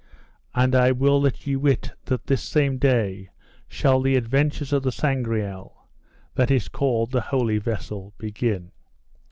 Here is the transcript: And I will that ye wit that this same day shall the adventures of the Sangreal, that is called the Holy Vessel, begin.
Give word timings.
And 0.55 0.73
I 0.73 0.91
will 0.91 1.21
that 1.21 1.45
ye 1.45 1.55
wit 1.55 1.91
that 2.05 2.25
this 2.25 2.41
same 2.41 2.79
day 2.79 3.29
shall 3.67 4.01
the 4.01 4.15
adventures 4.15 4.73
of 4.73 4.81
the 4.81 4.91
Sangreal, 4.91 5.87
that 6.33 6.49
is 6.49 6.69
called 6.69 7.11
the 7.11 7.21
Holy 7.21 7.59
Vessel, 7.59 8.11
begin. 8.17 8.71